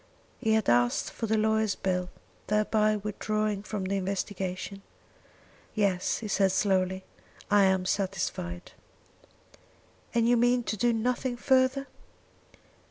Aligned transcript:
He 0.39 0.53
had 0.53 0.67
asked 0.67 1.11
for 1.11 1.27
the 1.27 1.37
lawyer's 1.37 1.75
bill, 1.75 2.09
thereby 2.47 2.95
withdrawing 2.95 3.61
from 3.61 3.83
the 3.83 3.97
investigation. 3.97 4.81
"Yes," 5.75 6.17
he 6.17 6.27
said 6.27 6.51
slowly; 6.51 7.03
"I 7.51 7.65
am 7.65 7.85
satisfied." 7.85 8.71
"And 10.15 10.27
you 10.27 10.37
mean 10.37 10.63
to 10.63 10.75
do 10.75 10.91
nothing 10.91 11.37
further?" 11.37 11.85